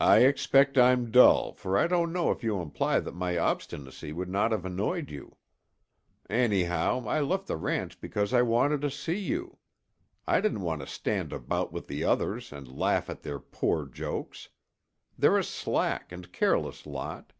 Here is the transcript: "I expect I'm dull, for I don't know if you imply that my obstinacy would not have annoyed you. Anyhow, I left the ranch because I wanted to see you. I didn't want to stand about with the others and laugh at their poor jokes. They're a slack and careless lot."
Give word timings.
"I 0.00 0.20
expect 0.20 0.78
I'm 0.78 1.10
dull, 1.10 1.52
for 1.52 1.76
I 1.76 1.88
don't 1.88 2.10
know 2.10 2.30
if 2.30 2.42
you 2.42 2.58
imply 2.62 3.00
that 3.00 3.12
my 3.14 3.36
obstinacy 3.36 4.10
would 4.10 4.30
not 4.30 4.50
have 4.50 4.64
annoyed 4.64 5.10
you. 5.10 5.36
Anyhow, 6.30 7.06
I 7.06 7.20
left 7.20 7.46
the 7.46 7.58
ranch 7.58 8.00
because 8.00 8.32
I 8.32 8.40
wanted 8.40 8.80
to 8.80 8.90
see 8.90 9.18
you. 9.18 9.58
I 10.26 10.40
didn't 10.40 10.62
want 10.62 10.80
to 10.80 10.86
stand 10.86 11.34
about 11.34 11.70
with 11.70 11.86
the 11.86 12.02
others 12.02 12.50
and 12.50 12.66
laugh 12.66 13.10
at 13.10 13.20
their 13.20 13.38
poor 13.38 13.84
jokes. 13.84 14.48
They're 15.18 15.36
a 15.36 15.44
slack 15.44 16.12
and 16.12 16.32
careless 16.32 16.86
lot." 16.86 17.34